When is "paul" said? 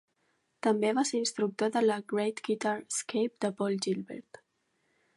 3.61-3.81